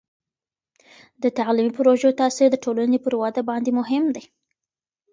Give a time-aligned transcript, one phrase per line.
[1.21, 4.23] د تعلیمي پروژو تاثیر د ټولني پر وده باندې مهم دی.